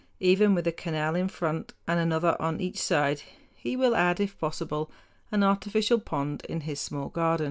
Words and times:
Even 0.19 0.55
with 0.55 0.65
a 0.65 0.71
canal 0.71 1.13
in 1.13 1.27
front 1.27 1.75
and 1.85 1.99
another 1.99 2.35
on 2.41 2.59
each 2.59 2.81
side 2.81 3.21
he 3.53 3.75
will 3.75 3.95
add, 3.95 4.19
if 4.19 4.35
possible, 4.39 4.89
an 5.31 5.43
artificial 5.43 5.99
pond 5.99 6.43
in 6.49 6.61
his 6.61 6.79
small 6.79 7.09
garden. 7.09 7.39